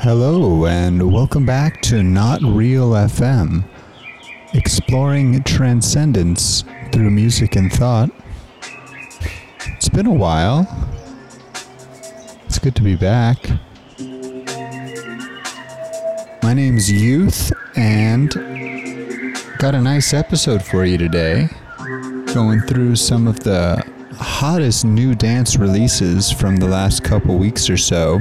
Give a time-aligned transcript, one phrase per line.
[0.00, 3.64] Hello, and welcome back to Not Real FM,
[4.54, 8.10] exploring transcendence through music and thought.
[9.76, 10.66] It's been a while.
[12.46, 13.38] It's good to be back.
[16.42, 18.32] My name's Youth, and
[19.58, 21.48] got a nice episode for you today.
[22.34, 27.76] Going through some of the hottest new dance releases from the last couple weeks or
[27.76, 28.20] so.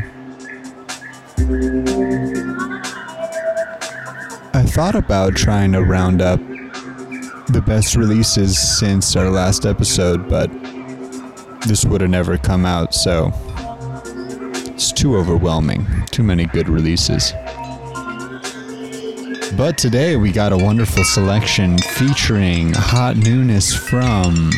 [4.55, 6.39] I thought about trying to round up
[7.47, 10.49] the best releases since our last episode, but
[11.67, 13.31] this would have never come out, so
[14.67, 15.85] it's too overwhelming.
[16.11, 17.33] Too many good releases.
[19.57, 24.49] But today we got a wonderful selection featuring hot newness from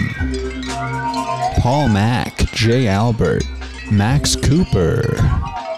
[1.60, 2.88] Paul Mac, J.
[2.88, 3.44] Albert,
[3.92, 5.04] Max Cooper,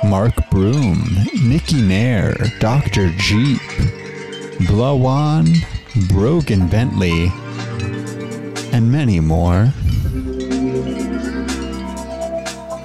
[0.03, 1.03] Mark Broom,
[1.41, 3.09] Nikki Nair, Dr.
[3.17, 3.61] Jeep,
[4.67, 5.65] Blawan,
[6.09, 7.31] Brogan Bentley,
[8.71, 9.73] and many more.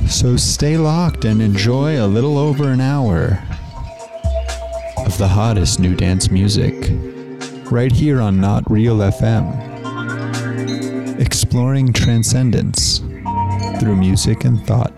[0.08, 3.42] So stay locked and enjoy a little over an hour
[5.22, 6.74] the hottest new dance music
[7.70, 9.46] right here on Not Real FM
[11.20, 12.98] exploring transcendence
[13.78, 14.92] through music and thought.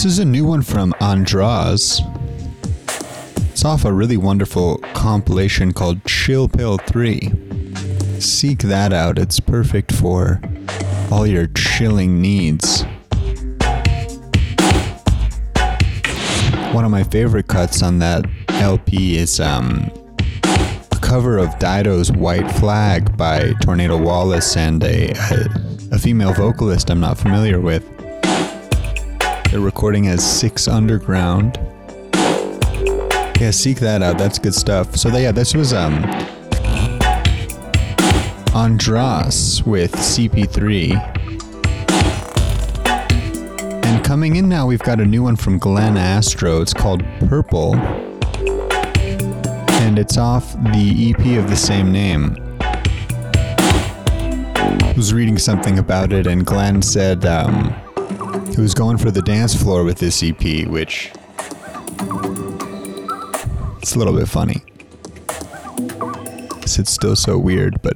[0.00, 2.00] This is a new one from Andras.
[3.50, 7.30] It's off a really wonderful compilation called Chill Pill 3.
[8.18, 10.40] Seek that out, it's perfect for
[11.12, 12.82] all your chilling needs.
[16.72, 19.90] One of my favorite cuts on that LP is um,
[20.44, 25.48] a cover of Dido's White Flag by Tornado Wallace and a, a,
[25.92, 27.99] a female vocalist I'm not familiar with.
[29.50, 31.58] They're recording as Six Underground.
[32.14, 34.16] Yeah, seek that out.
[34.16, 34.94] That's good stuff.
[34.94, 36.04] So yeah, this was um
[38.54, 40.92] Andras with CP3.
[43.84, 46.60] And coming in now, we've got a new one from Glenn Astro.
[46.60, 47.74] It's called Purple.
[47.74, 52.36] And it's off the EP of the same name.
[54.70, 57.74] I was reading something about it, and Glenn said um,
[58.60, 61.10] was going for the dance floor with this EP, which
[63.78, 64.62] it's a little bit funny.
[66.62, 67.94] It's still so weird, but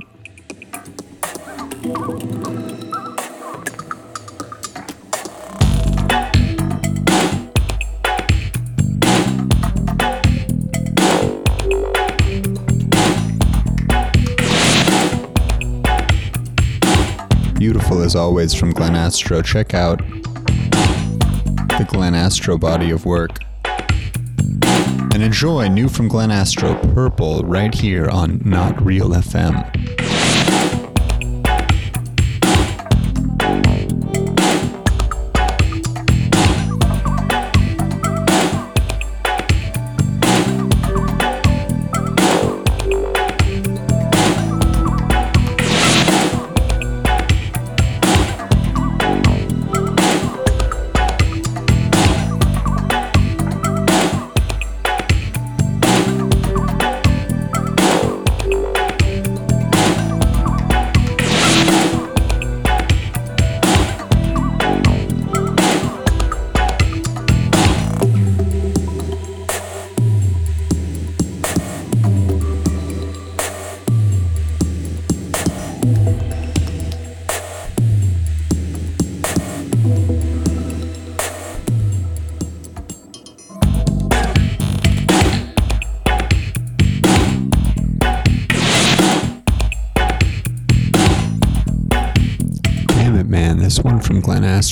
[17.58, 19.40] beautiful as always from Glenn Astro.
[19.42, 20.00] Check out
[21.78, 23.38] the Glenn Astro body of work.
[25.12, 29.83] And enjoy new from Glenn Astro Purple right here on Not Real FM.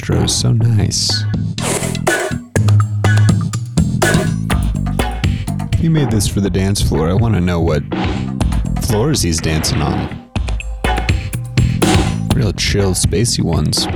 [0.04, 1.25] So nice.
[5.78, 7.08] He made this for the dance floor.
[7.08, 7.84] I want to know what
[8.84, 10.31] floors he's dancing on.
[12.34, 13.87] Real chill, spacey ones.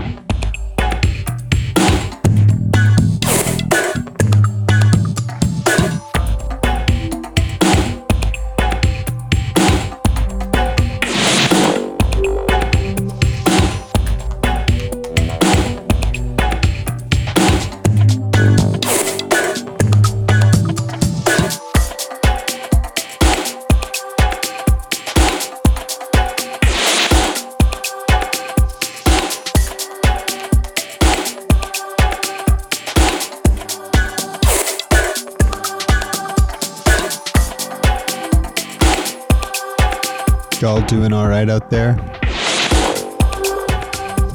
[41.37, 41.99] Right out there?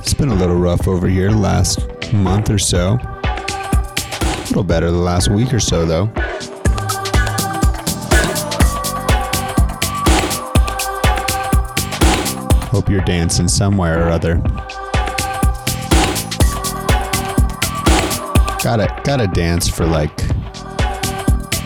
[0.01, 1.79] It's been a little rough over here last
[2.13, 2.99] month or so.
[3.01, 6.05] A little better the last week or so, though.
[12.67, 14.35] Hope you're dancing somewhere or other.
[18.61, 20.21] Gotta gotta dance for like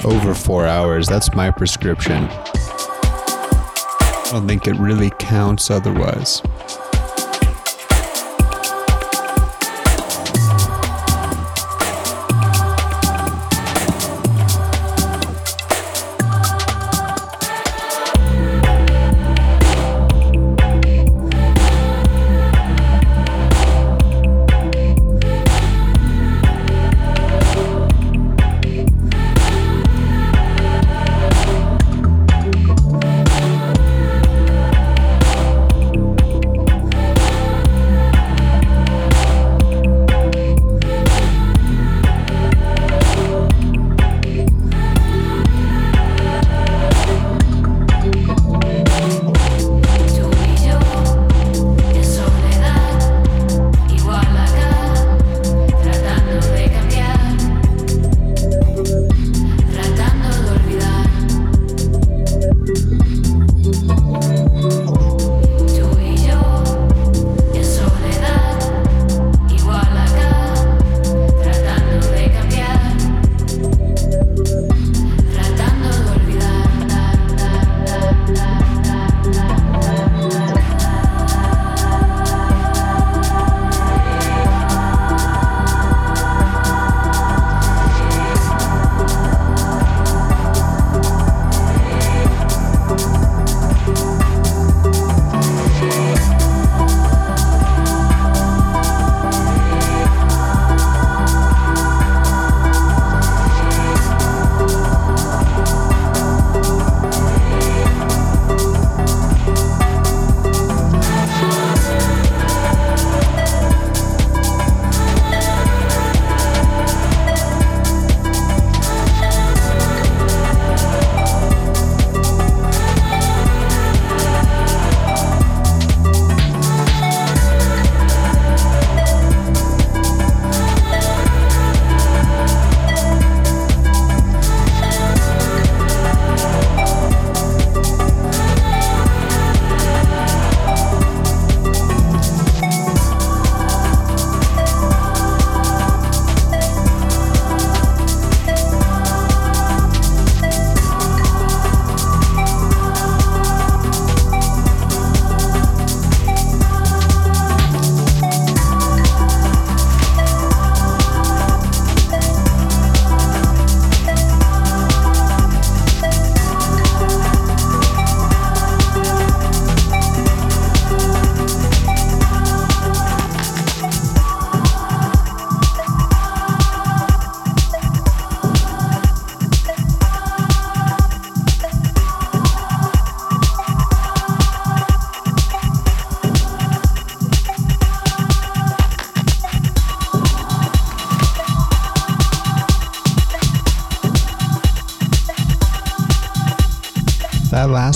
[0.05, 1.07] over four hours.
[1.07, 2.29] That's my prescription.
[4.25, 6.41] I don't think it really counts otherwise.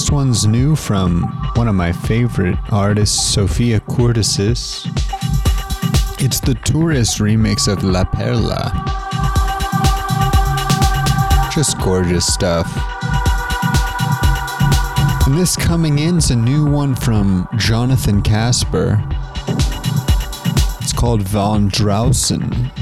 [0.10, 1.22] Last one's new from
[1.54, 4.88] one of my favorite artists, Sofia Kourtesis.
[6.20, 8.72] It's the Tourist remix of La Perla.
[11.54, 12.66] Just gorgeous stuff.
[15.28, 19.04] And this coming in's a new one from Jonathan Kaspar.
[20.82, 22.79] It's called Von Drausen.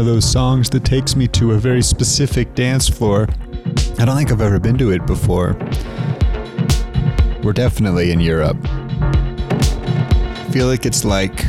[0.00, 3.28] One of those songs that takes me to a very specific dance floor.
[3.98, 5.58] I don't think I've ever been to it before.
[7.42, 8.56] We're definitely in Europe.
[8.64, 11.44] I feel like it's like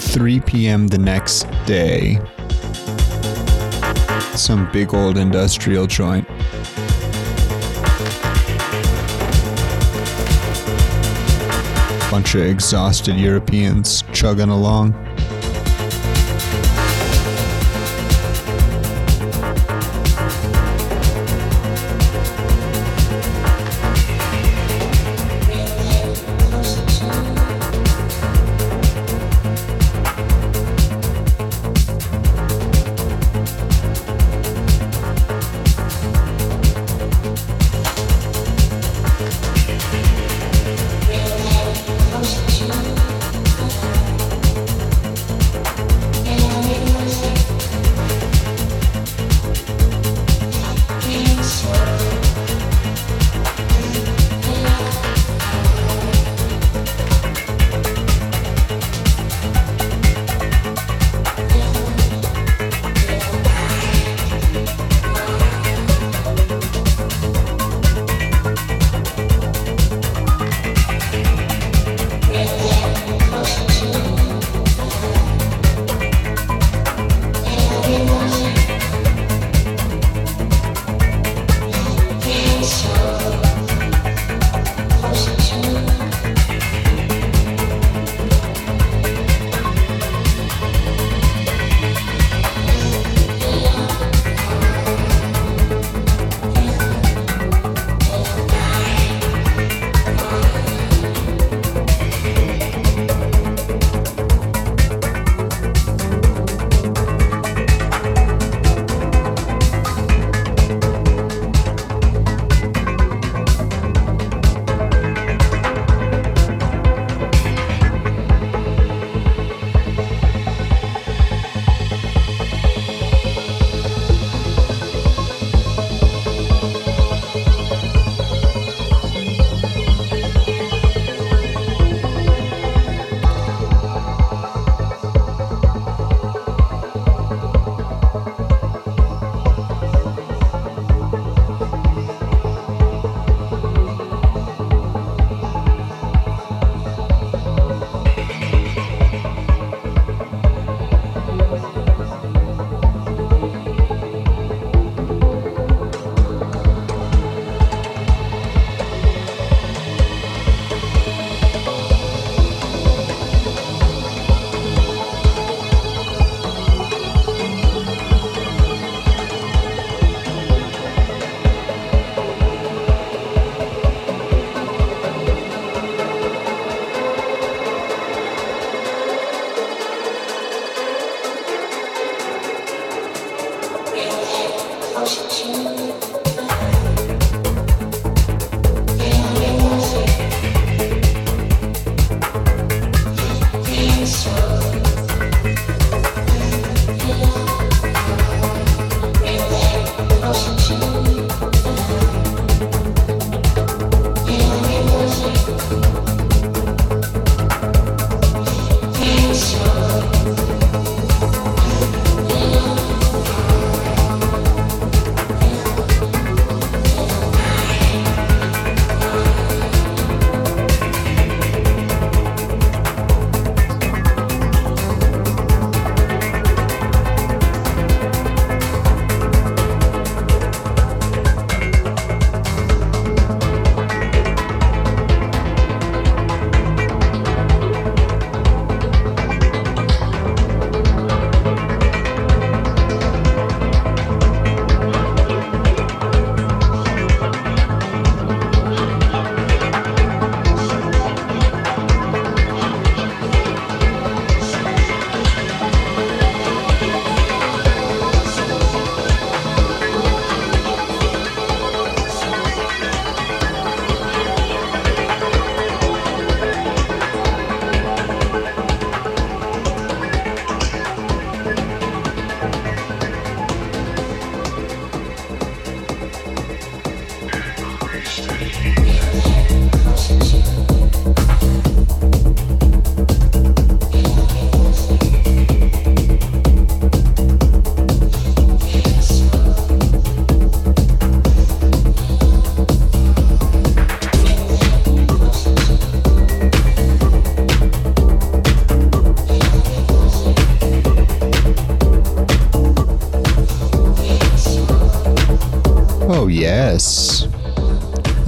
[0.00, 0.86] 3 p.m.
[0.88, 2.18] the next day.
[4.34, 6.26] Some big old industrial joint.
[12.10, 14.94] Bunch of exhausted Europeans chugging along.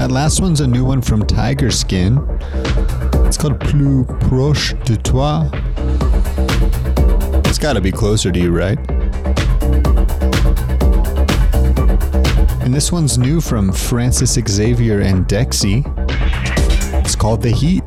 [0.08, 2.18] Last one's a new one from Tigerskin.
[3.26, 5.48] It's called Plus Proche de Toi.
[7.48, 8.78] It's gotta be closer to you, right?
[12.62, 15.82] And this one's new from Francis Xavier and Dexy.
[17.04, 17.82] It's called The Heat.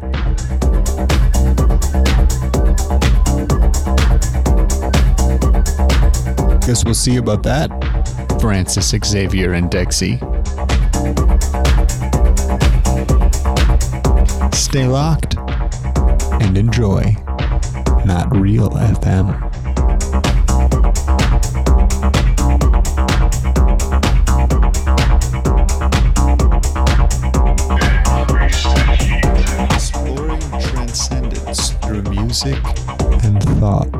[6.65, 7.69] Guess we'll see about that,
[8.39, 10.19] Francis Xavier and Dexy.
[14.53, 15.37] Stay locked
[16.41, 17.15] and enjoy
[18.05, 19.41] Not Real FM.
[29.73, 32.57] Exploring transcendence through music
[33.23, 33.94] and thought.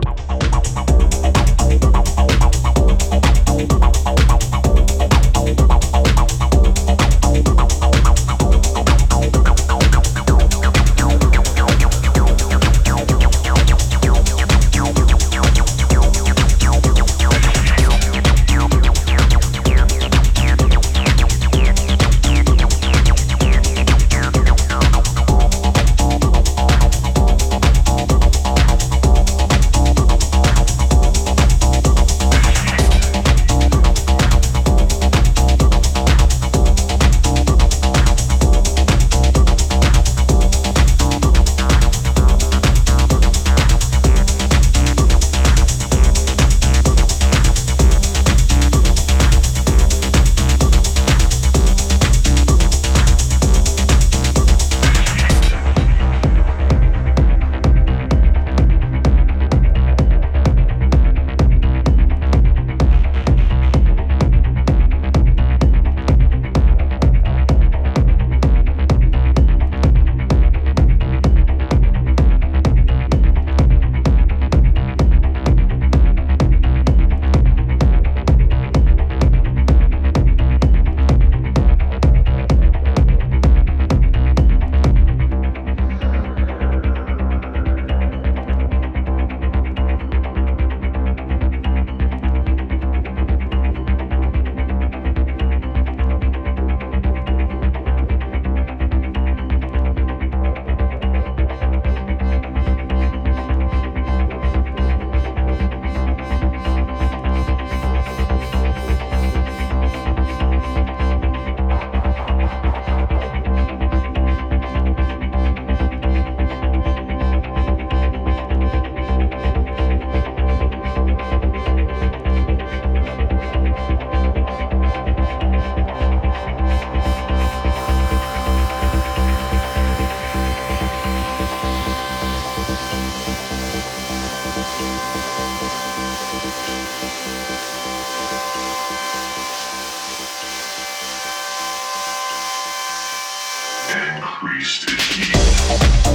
[144.66, 146.15] wasted heat.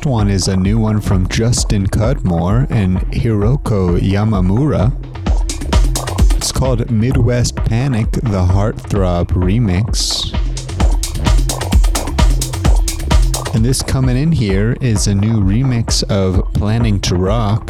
[0.00, 4.94] first one is a new one from Justin Cudmore and Hiroko Yamamura.
[6.36, 10.32] It's called Midwest Panic, the Heartthrob Remix.
[13.54, 17.68] And this coming in here is a new remix of Planningtorock.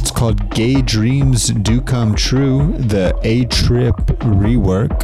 [0.00, 5.02] It's called Gay Dreams Do Come True, the A Trip rework.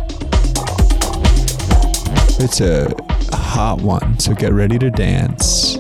[2.41, 2.95] It's a
[3.35, 5.74] hot one, so get ready to dance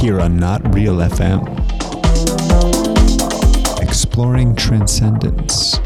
[0.00, 1.46] here on Not Real FM.
[3.82, 5.76] Exploring transcendence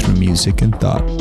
[0.00, 1.13] through music and thought.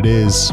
[0.00, 0.49] it is.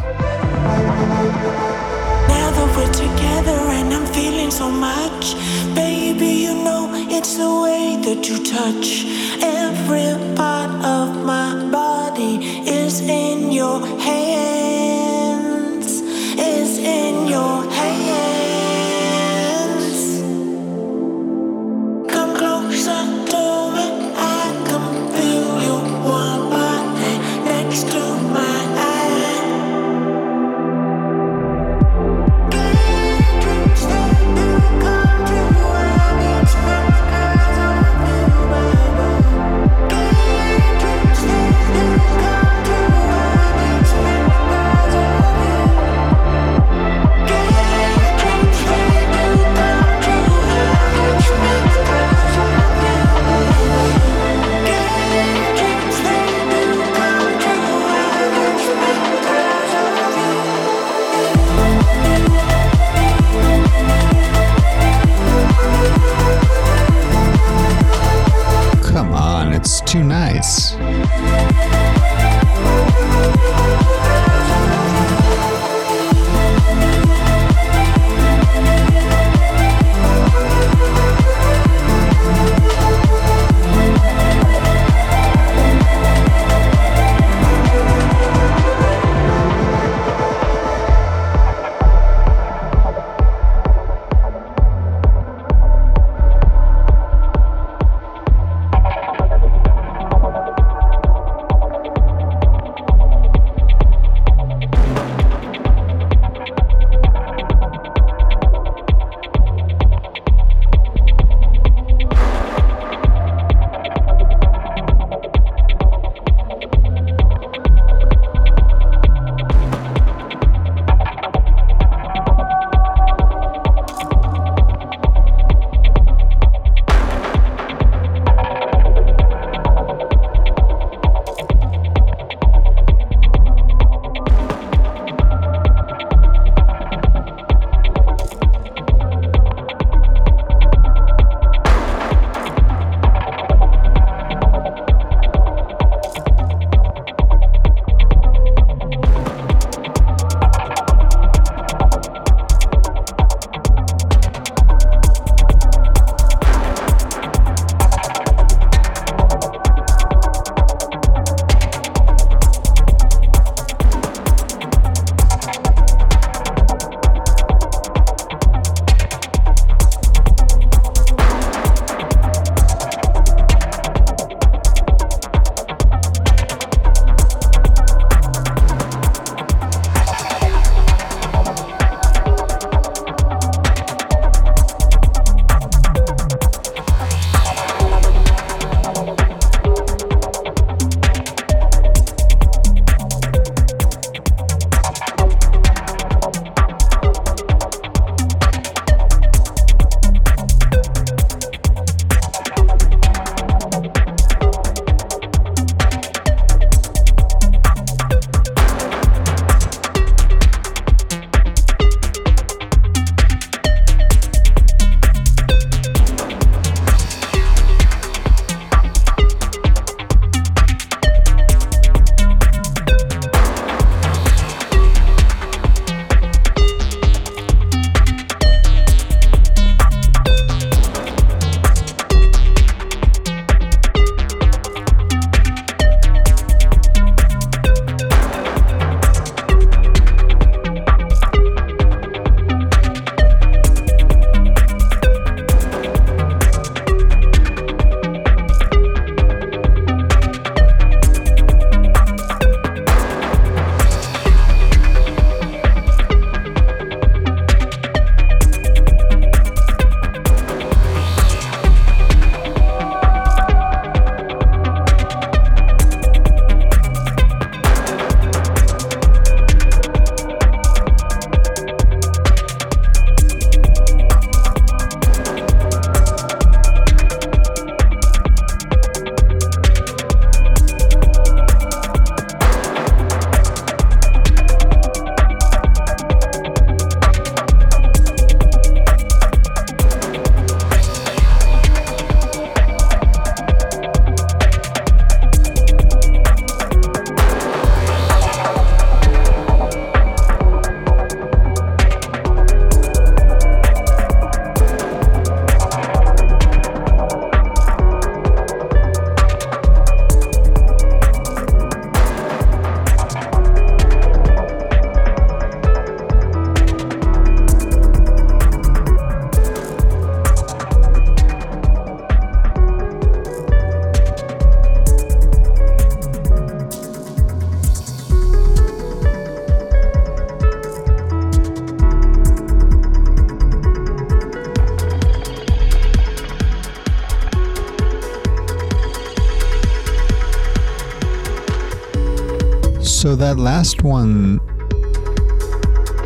[343.17, 344.39] That last one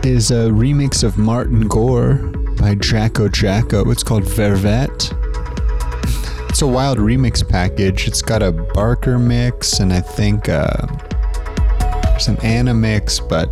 [0.01, 2.14] is a remix of Martin Gore
[2.57, 3.91] by Jakojako.
[3.91, 5.12] It's called Vervet.
[6.49, 8.07] It's a wild remix package.
[8.07, 10.88] It's got a Barker mix and I think uh,
[12.18, 13.51] some Anna mix, but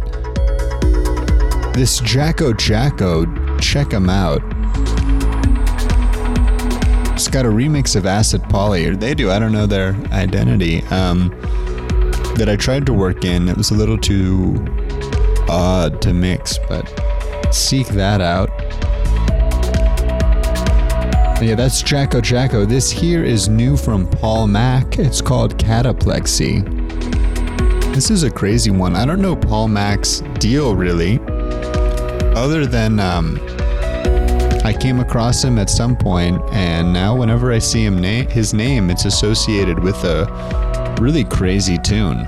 [1.74, 4.42] this Jakojako, check him out.
[7.14, 9.30] It's got a remix of Acid Pauli, or they do.
[9.30, 10.82] I don't know their identity.
[10.84, 11.36] Um,
[12.40, 13.50] that I tried to work in.
[13.50, 14.66] It was a little too
[15.50, 16.88] odd to mix, but
[17.54, 18.50] seek that out.
[21.42, 22.66] Yeah, that's Jakojako.
[22.68, 25.00] This here is new from Paul Mac.
[25.00, 26.64] It's called Cataplexy.
[27.94, 28.96] This is a crazy one.
[28.96, 31.20] I don't know Paul Mac's deal really,
[32.36, 33.38] other than um,
[34.64, 38.90] I came across him at some point, and now whenever I see him his name,
[38.90, 40.69] it's associated with a
[41.00, 42.26] really crazy tune.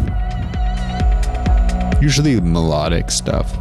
[2.02, 3.58] Usually melodic stuff.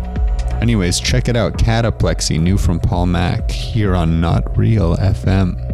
[0.62, 1.54] Anyways, check it out.
[1.54, 5.69] Cataplexy, new from Paul Mac, here on Not Real FM.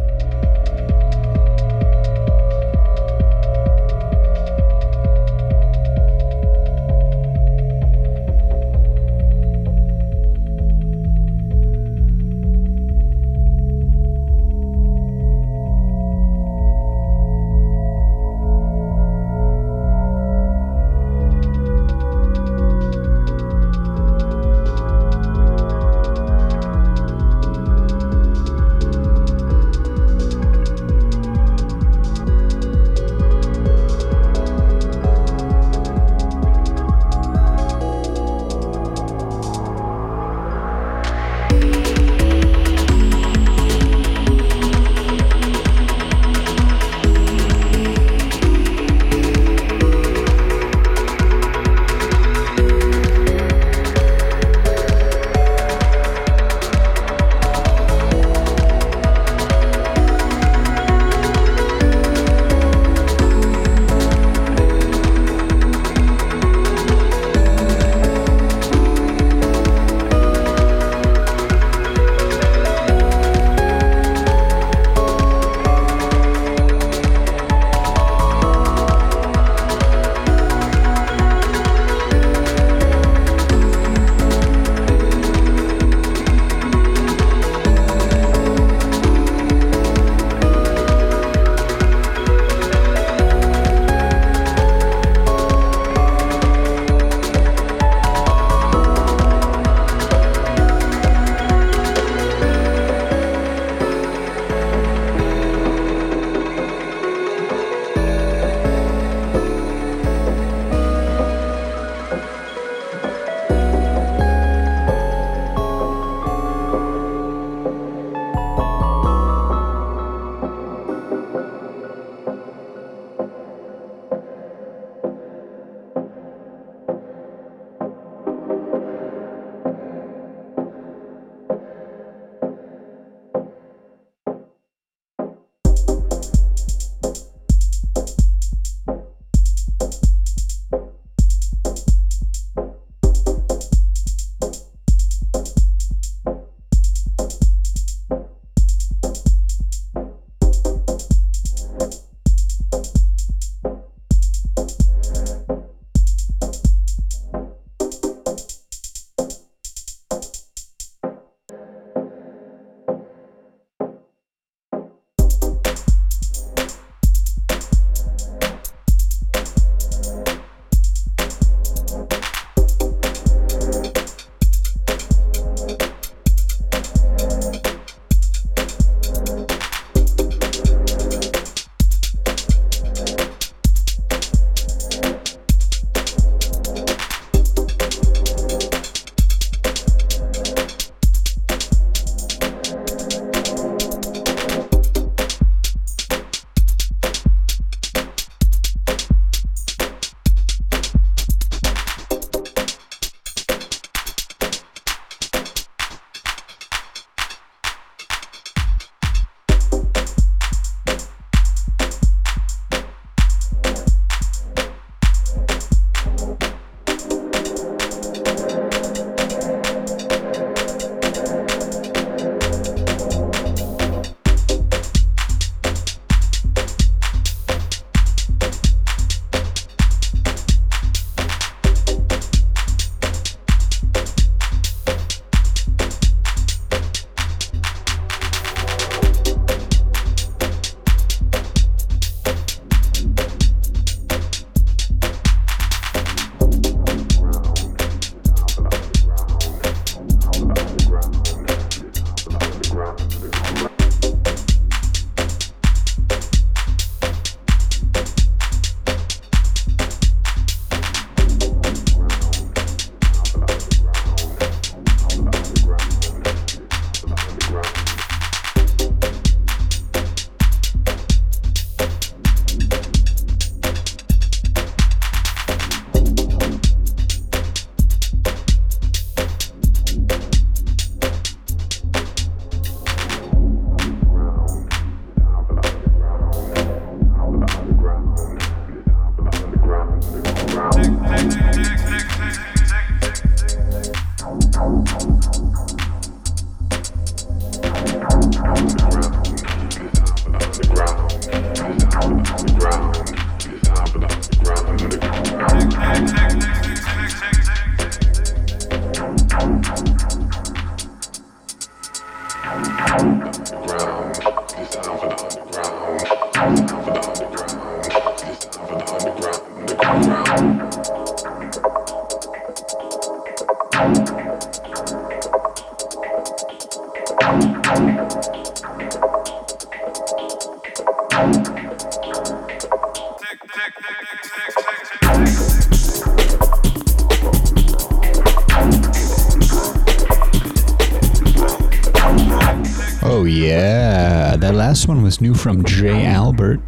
[345.07, 346.05] Was new from J.
[346.05, 346.59] Albert.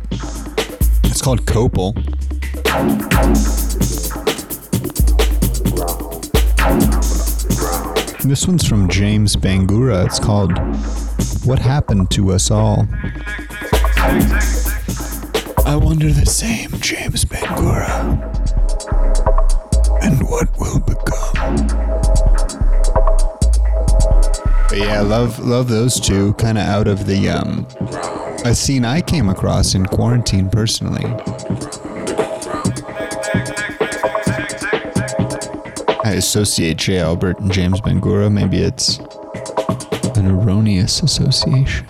[1.03, 1.91] It's called Copal.
[8.23, 10.05] This one's from James Bangura.
[10.05, 10.57] It's called
[11.45, 12.87] What Happened to Us All.
[15.65, 17.91] I wonder the same, James Bangura.
[20.01, 21.89] And what will become?
[24.69, 26.35] But yeah, love love those two.
[26.35, 27.67] Kind of out of the um,
[28.45, 31.05] a scene I came across in quarantine personally.
[36.03, 36.99] I associate J.
[36.99, 38.31] Albert and James Bangura.
[38.31, 38.99] Maybe it's
[40.17, 41.88] an erroneous association.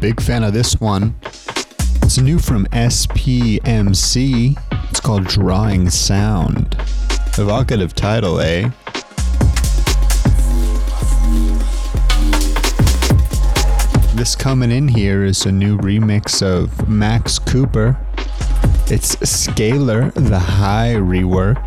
[0.00, 1.14] Big fan of this one.
[2.02, 4.58] It's new from SPMC.
[4.88, 6.74] It's called Drawing Sound.
[7.36, 8.70] Evocative title, eh?
[14.14, 17.98] This coming in here is a new remix of Max Cooper.
[18.86, 21.64] It's Scalar, the High rework.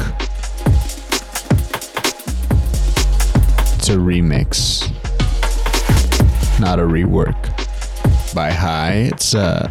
[3.77, 4.89] It's a remix
[6.59, 7.52] not a rework
[8.33, 9.09] by High.
[9.11, 9.69] It's uh,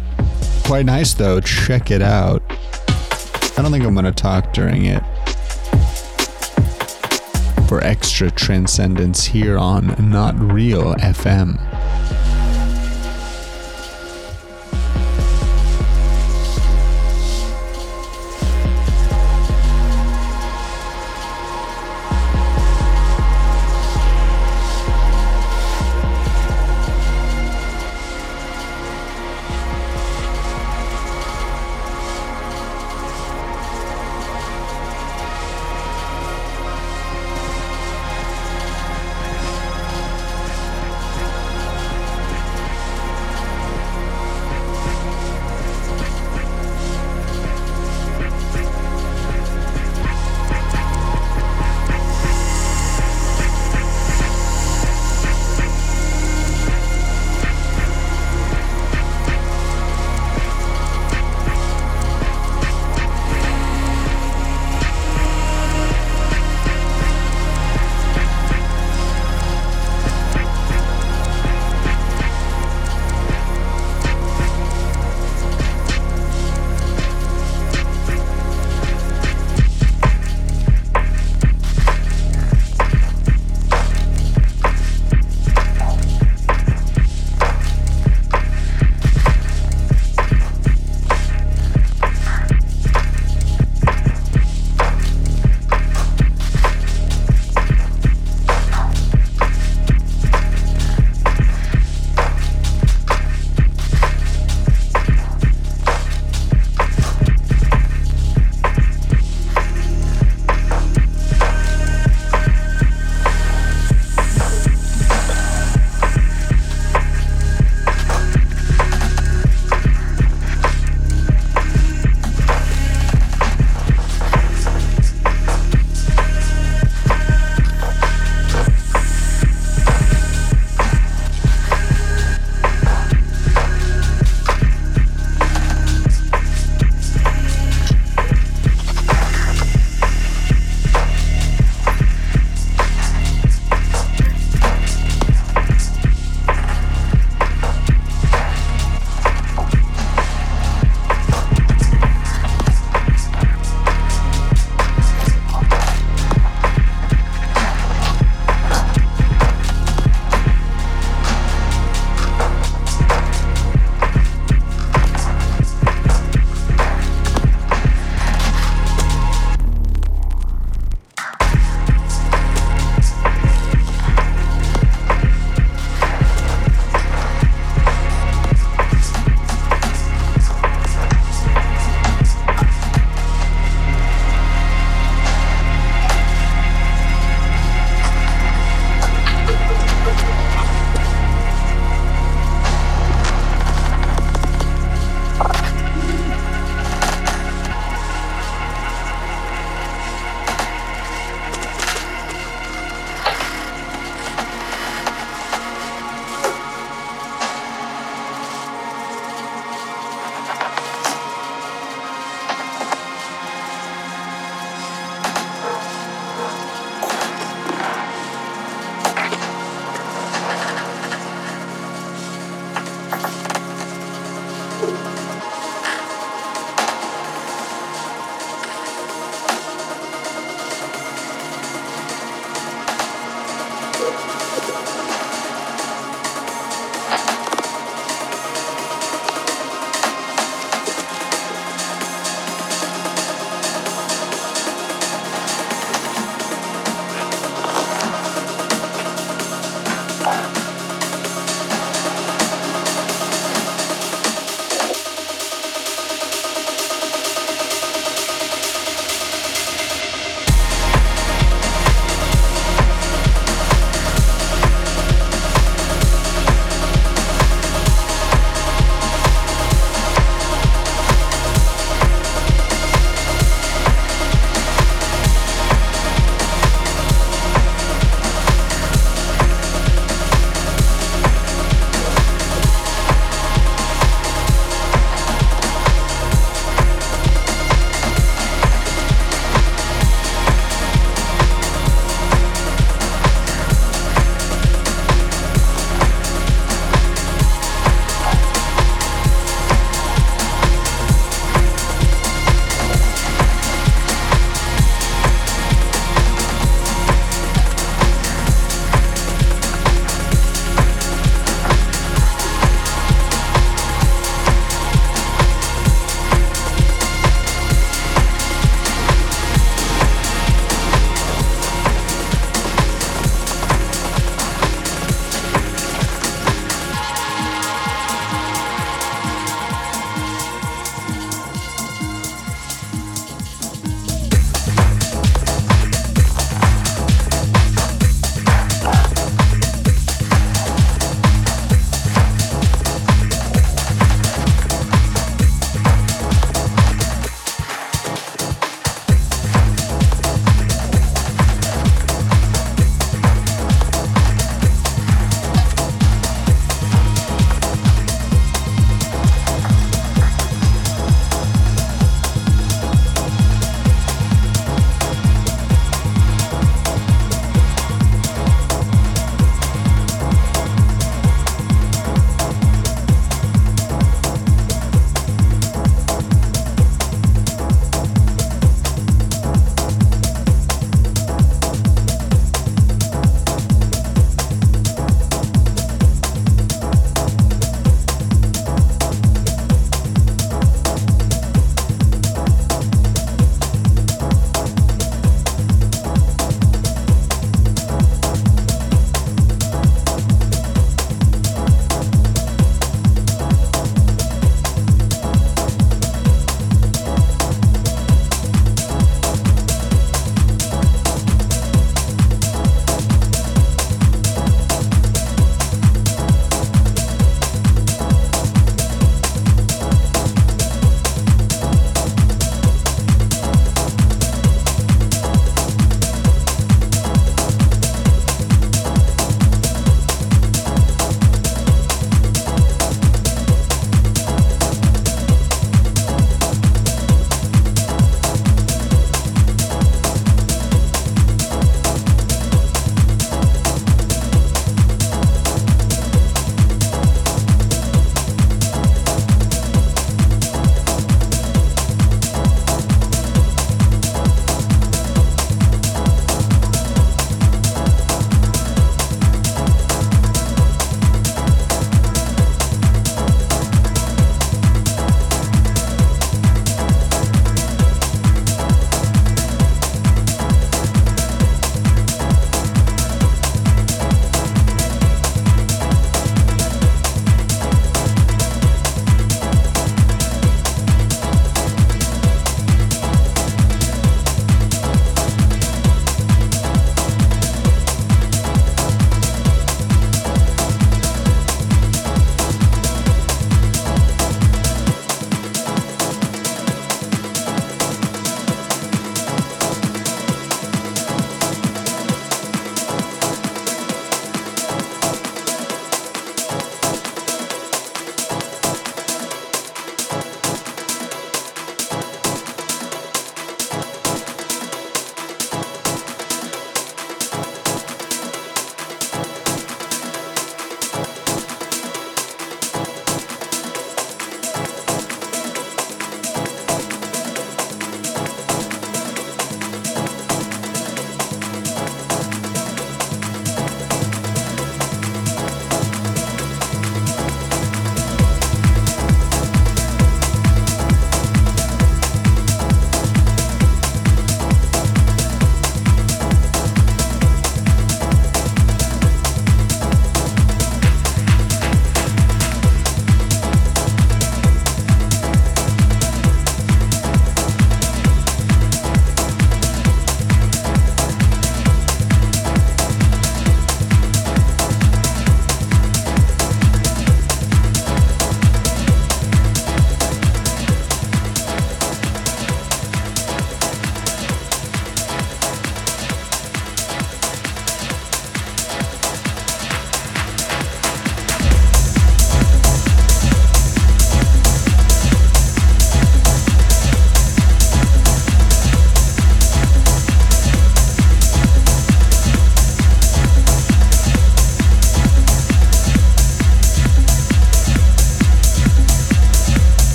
[0.65, 1.39] quite nice though.
[1.39, 2.41] Check it out.
[2.49, 5.03] I don't think I'm going to talk during it.
[7.67, 11.62] For extra transcendence here on Not Real FM.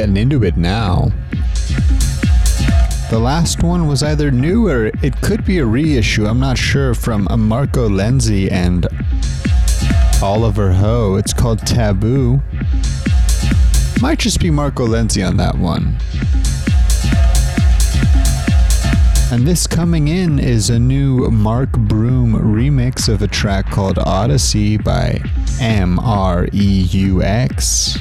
[0.00, 1.10] Getting into it now.
[3.10, 6.94] The last one was either new or it could be a reissue, I'm not sure,
[6.94, 8.86] from Marco Lenzi and
[10.22, 11.16] Oliver Ho.
[11.16, 12.40] It's called Taboo.
[14.00, 15.98] Might just be Marco Lenzi on that one.
[19.30, 24.78] And this coming in is a new Mark Broom remix of a track called Odyssey
[24.78, 25.20] by
[25.60, 27.98] M R E U X.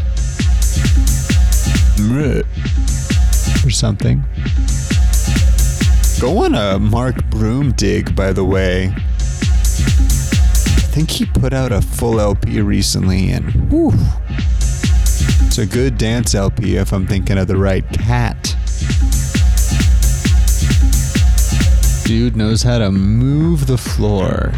[3.66, 4.24] Or something.
[6.22, 8.94] Go on a Mark Broom dig, by the way.
[8.96, 13.94] I think he put out a full LP recently, and whew,
[15.46, 18.56] it's a good dance LP if I'm thinking of the right cat.
[22.06, 24.52] Dude knows how to move the floor.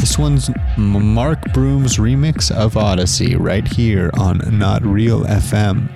[0.00, 5.88] This one's Mark Broom's remix of Odyssey right here on Not Real FM.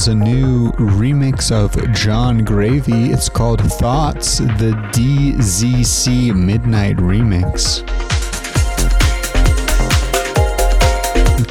[0.00, 3.10] One's a new remix of John Gravy.
[3.10, 7.86] It's called Thoughts, the DZC Midnight Remix.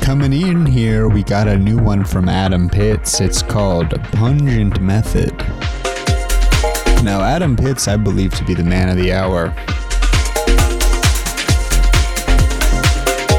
[0.02, 3.22] Coming in here, we got a new one from Adam Pits.
[3.22, 5.38] It's called Pungent Method.
[7.04, 9.54] Now, Adam Pits, I believe to be the man of the hour.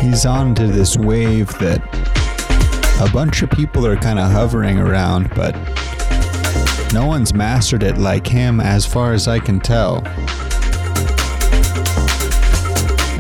[0.01, 1.90] He's on to this wave that
[3.01, 5.55] a bunch of people are kind of hovering around, but
[6.93, 10.03] No one's mastered it like him, as far as I can tell.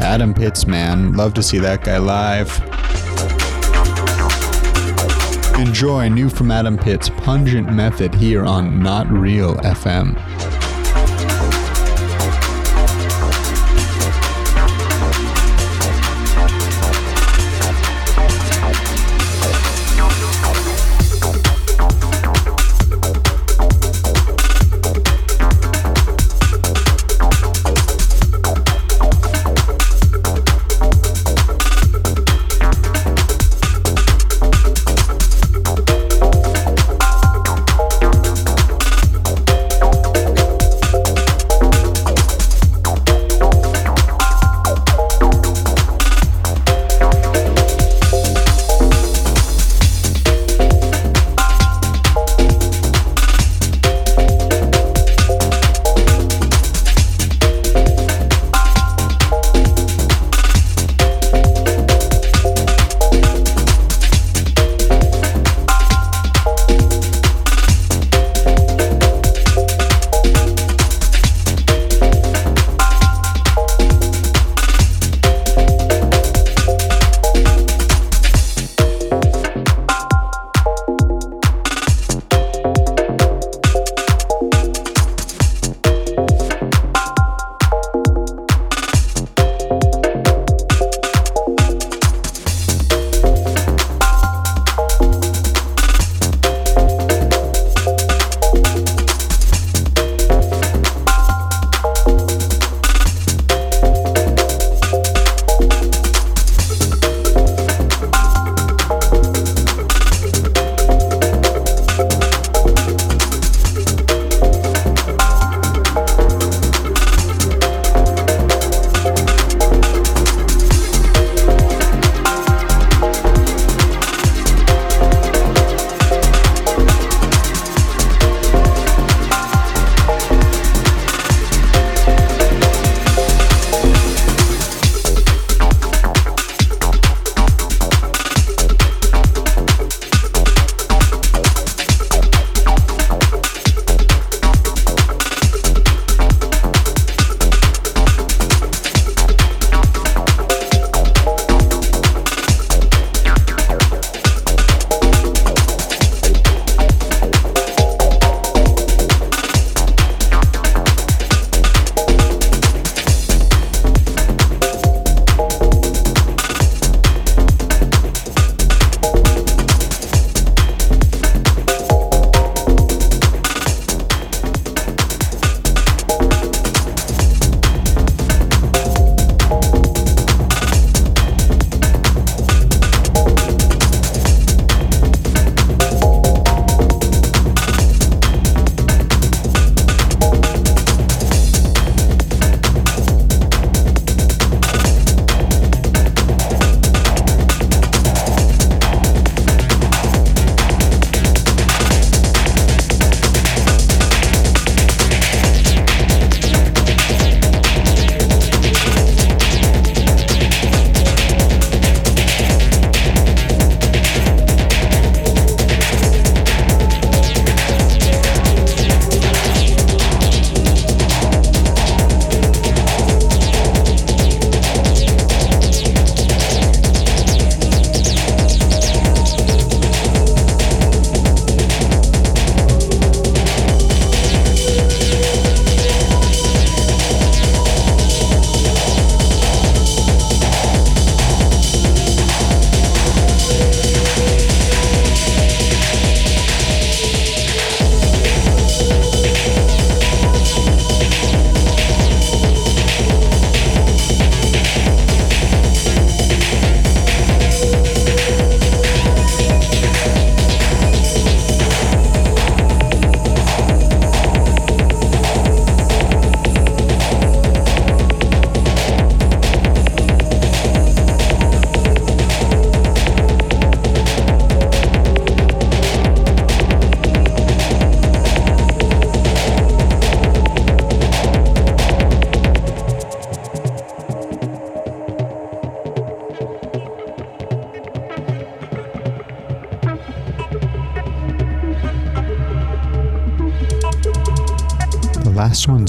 [0.02, 1.12] Adam Pits, man.
[1.12, 2.50] Love to see that guy live.
[5.58, 10.16] Enjoy new from Adam Pits' pungent method here on Not Real FM.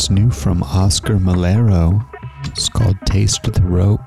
[0.02, 2.04] One's new from Oscar Mulero.
[2.48, 4.02] It's called Taste of the Rope.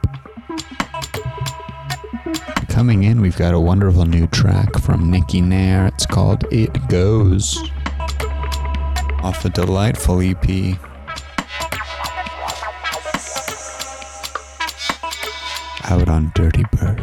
[2.69, 5.87] Coming in, we've got a wonderful new track from Nikki Nair.
[5.87, 7.57] It's called It Goes.
[9.23, 10.77] Off a delightful EP.
[15.85, 16.94] Out on Dirtybird.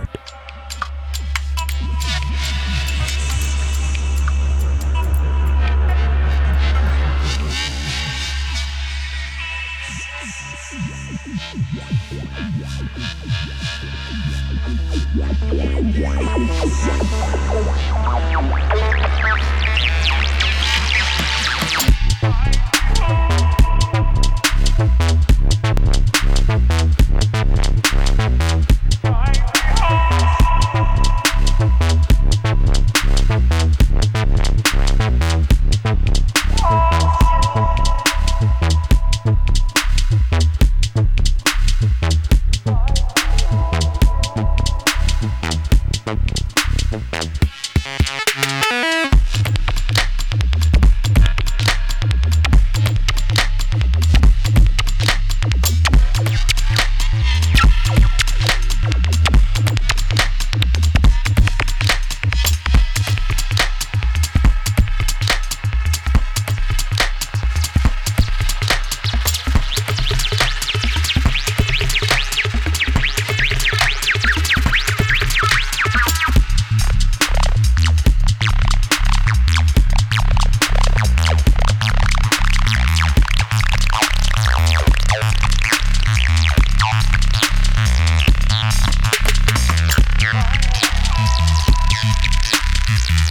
[92.92, 93.22] This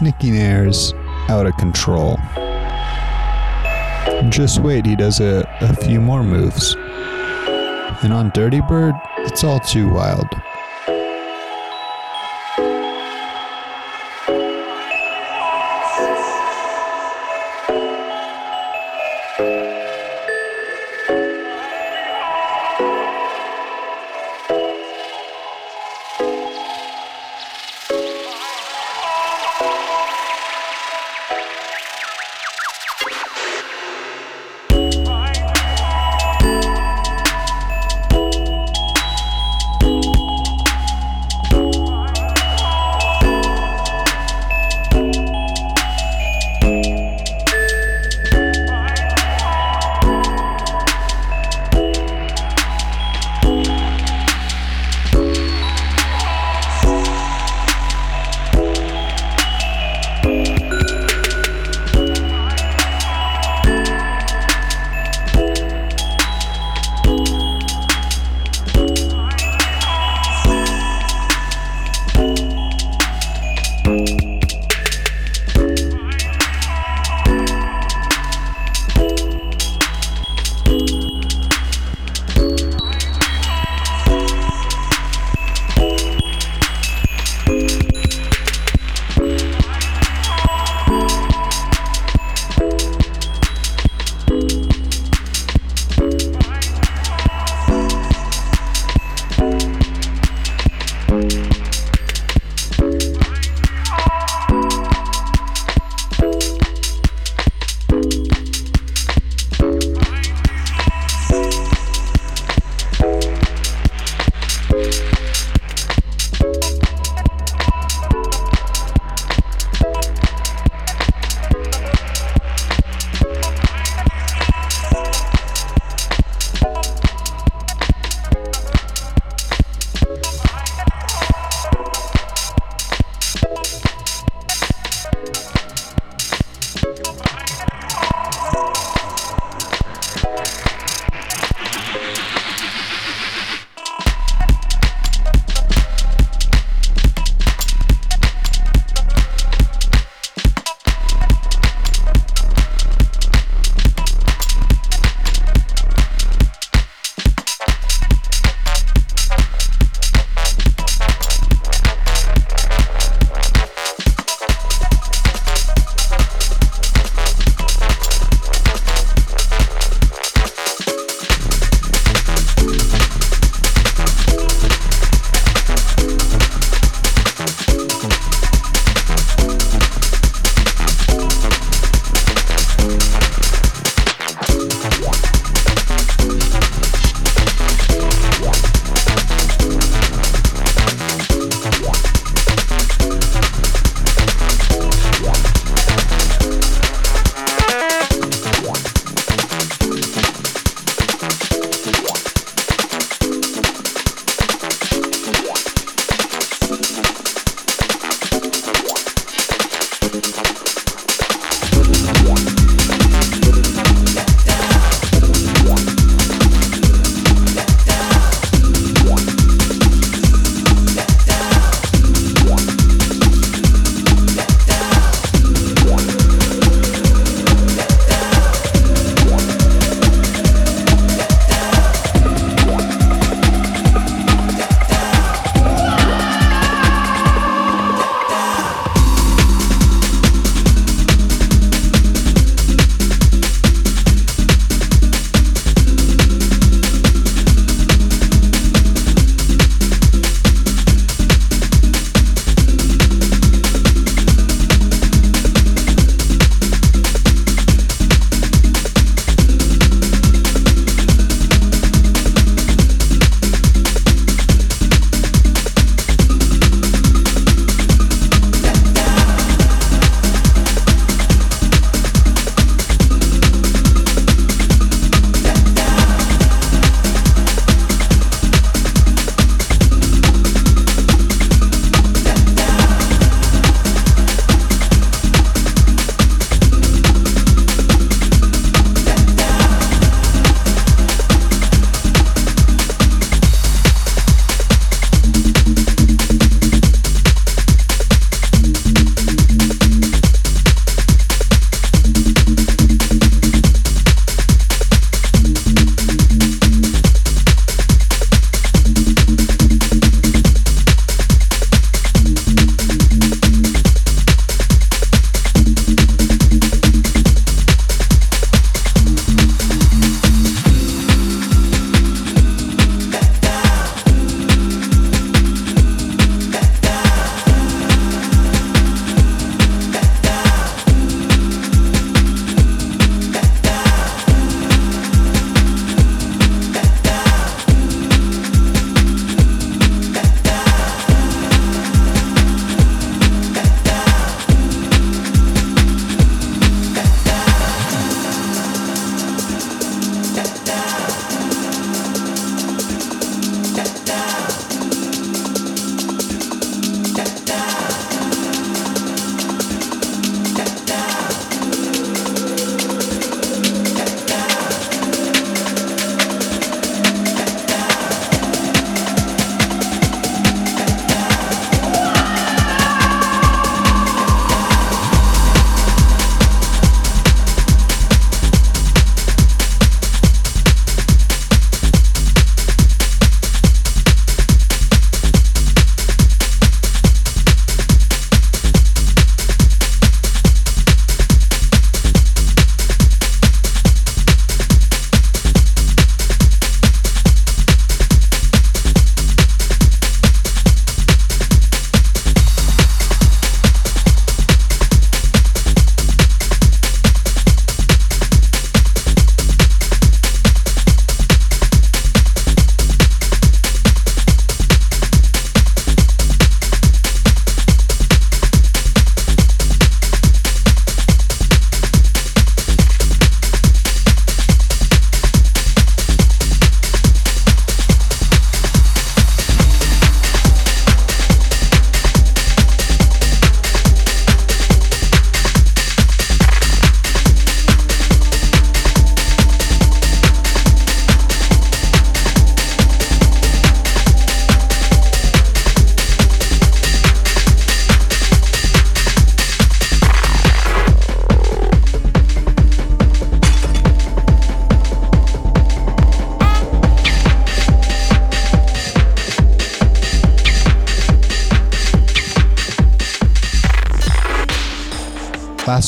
[0.00, 0.94] Nikki Nair's
[1.28, 2.18] out of control.
[4.28, 6.74] Just wait, he does a, a few more moves.
[8.02, 10.26] And on Dirtybird, it's all too wild.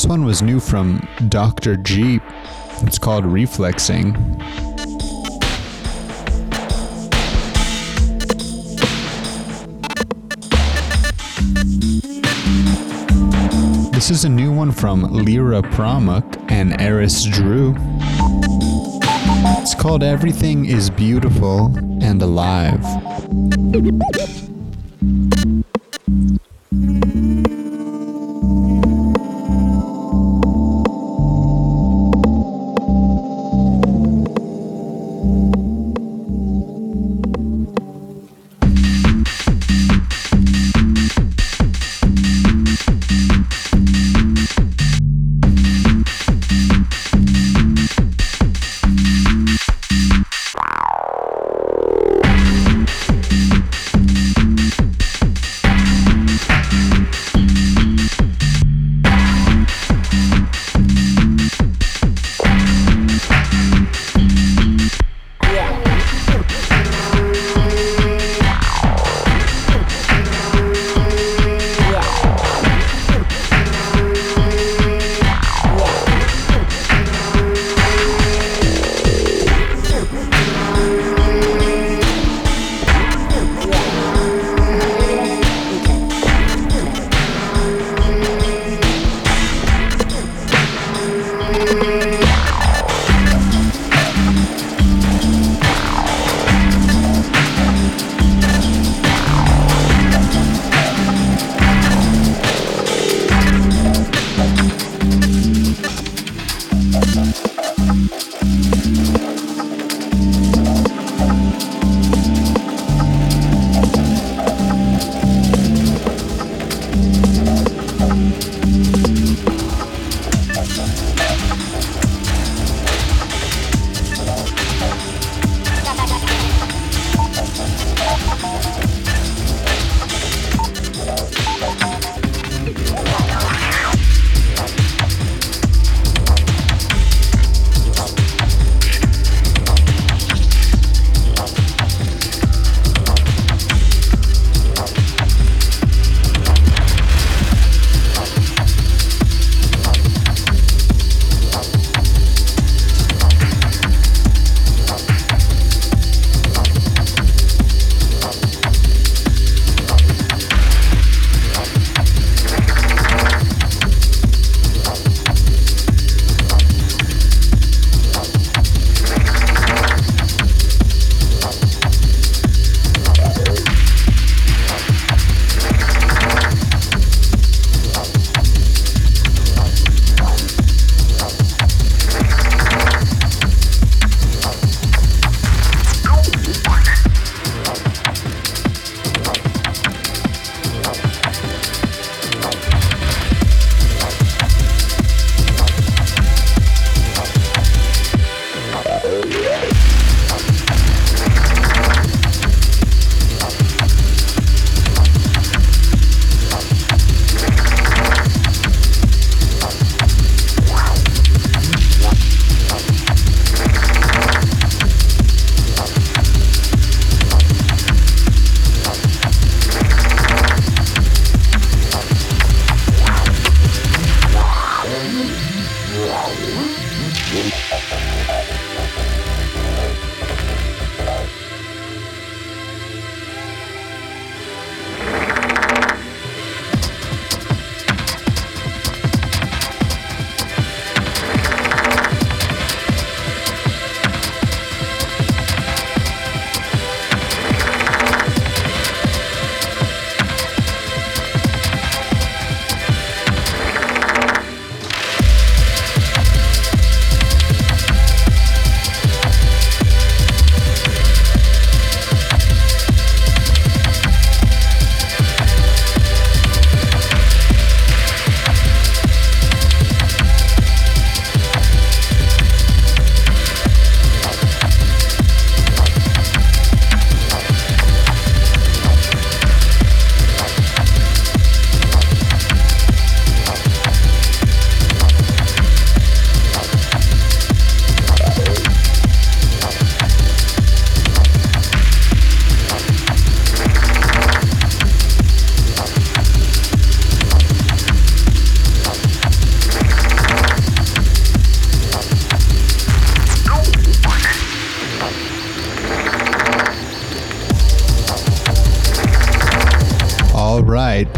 [0.03, 1.77] Last one was new from Dr.
[1.77, 2.21] Jeep.
[2.81, 4.11] It's called Reflexing.
[13.93, 17.73] This is a new one from Lyra Pramuk and Eris Drew.
[19.61, 21.73] It's called Everything is Beautiful
[22.03, 22.83] and Alive.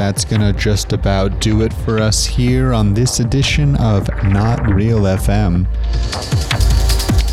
[0.05, 4.99] That's gonna just about do it for us here on this edition of Not Real
[4.99, 5.65] FM.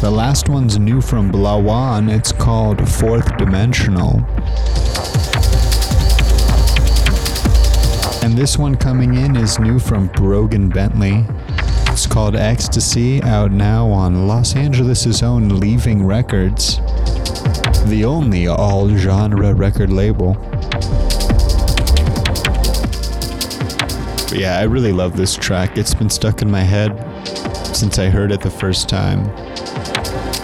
[0.00, 2.10] The last one's new from Blawan.
[2.10, 4.24] It's called Fourth Dimensional.
[8.24, 11.26] And this one coming in is new from Brogan Bentley.
[11.88, 16.78] It's called Ecstasy, out now on Los Angeles' own Leaving Records,
[17.84, 20.38] the only all genre record label.
[24.32, 25.76] But yeah, I really love this track.
[25.76, 26.98] It's been stuck in my head
[27.76, 29.30] since I heard it the first time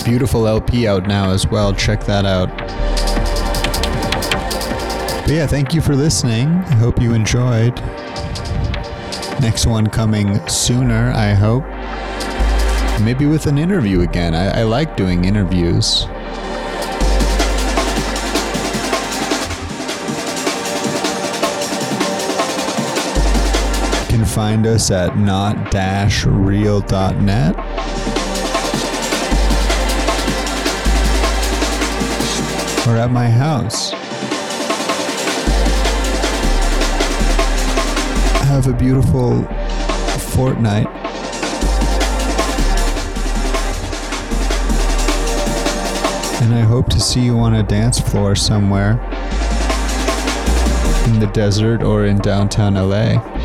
[0.09, 1.75] beautiful LP out now as well.
[1.75, 2.49] Check that out.
[5.27, 6.49] But yeah, thank you for listening.
[6.49, 7.79] I hope you enjoyed.
[9.43, 11.65] Next one coming sooner, I hope.
[13.03, 14.35] Maybe with an interview again.
[14.35, 16.07] I, I like doing interviews.
[24.19, 25.79] Can find us at not-real.net.
[32.89, 33.91] or at my house.
[38.49, 39.45] Have a beautiful
[40.35, 40.89] fortnight.
[46.43, 48.93] And I hope to see you on a dance floor somewhere
[51.07, 53.38] in the desert or in downtown LA.